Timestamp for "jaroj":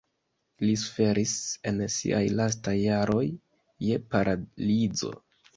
2.79-3.23